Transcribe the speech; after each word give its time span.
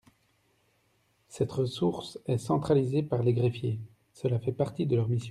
Cette 1.27 1.51
ressource 1.51 2.17
est 2.25 2.39
centralisée 2.39 3.03
par 3.03 3.21
les 3.21 3.35
greffiers: 3.35 3.77
cela 4.13 4.39
fait 4.39 4.51
partie 4.51 4.87
de 4.87 4.95
leur 4.95 5.07
mission. 5.07 5.19